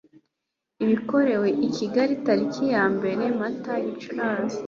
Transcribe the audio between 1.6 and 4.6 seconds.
i kigali tariki ya mbere mata gicuransi